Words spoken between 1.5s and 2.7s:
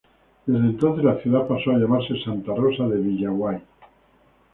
a llamarse Santa